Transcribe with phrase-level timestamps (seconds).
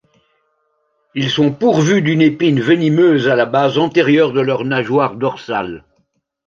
[1.13, 5.85] Ils sont pourvus d'une épine venimeuse à la base antérieure de leurs nageoires dorsales.